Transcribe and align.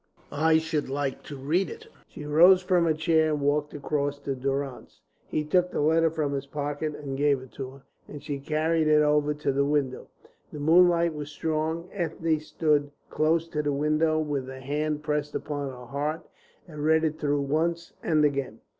"I 0.31 0.57
should 0.57 0.89
like 0.89 1.21
to 1.25 1.37
read 1.37 1.69
it." 1.69 1.85
She 2.07 2.25
rose 2.25 2.63
from 2.63 2.85
her 2.85 2.93
chair 2.95 3.29
and 3.33 3.39
walked 3.39 3.75
across 3.75 4.17
to 4.21 4.33
Durrance. 4.33 5.01
He 5.27 5.43
took 5.43 5.69
the 5.69 5.79
letter 5.79 6.09
from 6.09 6.33
his 6.33 6.47
pocket 6.47 6.95
and 6.95 7.15
gave 7.15 7.39
it 7.39 7.51
to 7.51 7.69
her, 7.69 7.81
and 8.07 8.23
she 8.23 8.39
carried 8.39 8.87
it 8.87 9.03
over 9.03 9.35
to 9.35 9.51
the 9.51 9.63
window. 9.63 10.07
The 10.51 10.59
moonlight 10.59 11.13
was 11.13 11.29
strong. 11.29 11.87
Ethne 11.93 12.39
stood 12.39 12.89
close 13.11 13.47
by 13.47 13.61
the 13.61 13.73
window, 13.73 14.17
with 14.17 14.49
a 14.49 14.59
hand 14.59 15.03
pressed 15.03 15.35
upon 15.35 15.69
her 15.69 15.85
heart, 15.85 16.27
and 16.67 16.83
read 16.83 17.03
it 17.03 17.19
through 17.19 17.41
once 17.41 17.93
and 18.01 18.25
again. 18.25 18.61